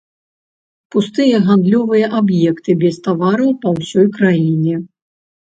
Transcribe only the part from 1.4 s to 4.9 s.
гандлёвыя аб'екты без тавараў па ўсёй краіне.